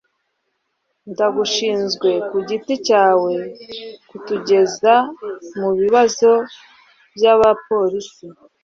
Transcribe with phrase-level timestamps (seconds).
[1.11, 3.33] Ndagushinzwe kugiti cyawe
[4.09, 4.93] kutugeza
[5.59, 6.31] mubibazo
[7.15, 8.25] byabapolisi